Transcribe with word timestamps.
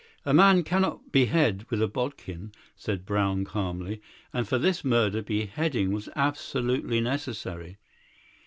"A 0.25 0.33
man 0.33 0.63
cannot 0.63 1.11
behead 1.11 1.67
with 1.69 1.79
a 1.79 1.87
bodkin," 1.87 2.53
said 2.75 3.05
Brown 3.05 3.45
calmly, 3.45 4.01
"and 4.33 4.47
for 4.47 4.57
this 4.57 4.83
murder 4.83 5.21
beheading 5.21 5.91
was 5.91 6.09
absolutely 6.15 6.99
necessary." 6.99 7.77